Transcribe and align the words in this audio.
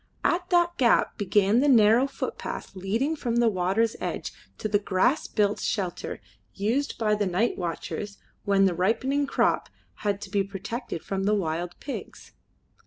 At 0.23 0.49
that 0.49 0.79
gap 0.79 1.15
began 1.19 1.59
the 1.59 1.67
narrow 1.67 2.07
footpath 2.07 2.75
leading 2.75 3.15
from 3.15 3.35
the 3.35 3.47
water's 3.49 3.95
edge 3.99 4.33
to 4.57 4.67
the 4.67 4.79
grass 4.79 5.27
built 5.27 5.59
shelter 5.59 6.19
used 6.55 6.97
by 6.97 7.13
the 7.13 7.27
night 7.27 7.55
watchers 7.55 8.17
when 8.43 8.65
the 8.65 8.73
ripening 8.73 9.27
crop 9.27 9.69
had 9.97 10.19
to 10.21 10.31
be 10.31 10.43
protected 10.43 11.03
from 11.03 11.25
the 11.25 11.35
wild 11.35 11.79
pigs. 11.79 12.31